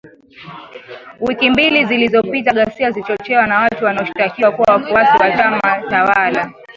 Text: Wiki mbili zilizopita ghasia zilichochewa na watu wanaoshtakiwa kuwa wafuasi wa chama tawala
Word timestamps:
Wiki 1.21 1.49
mbili 1.49 1.85
zilizopita 1.85 2.53
ghasia 2.53 2.91
zilichochewa 2.91 3.47
na 3.47 3.59
watu 3.59 3.85
wanaoshtakiwa 3.85 4.51
kuwa 4.51 4.73
wafuasi 4.73 5.21
wa 5.23 5.31
chama 5.37 5.61
tawala 5.89 6.53